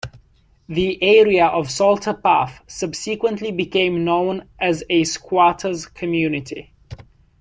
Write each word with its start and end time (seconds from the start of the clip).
The 0.67 0.97
area 1.03 1.45
of 1.45 1.69
Salter 1.69 2.15
Path 2.15 2.63
subsequently 2.65 3.51
became 3.51 4.03
known 4.03 4.49
as 4.59 4.83
a 4.89 5.03
squatter's 5.03 5.85
community. 5.85 6.73